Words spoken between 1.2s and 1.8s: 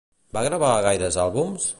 àlbums?